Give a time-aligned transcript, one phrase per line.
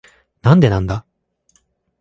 [0.41, 1.05] なんでなんだ？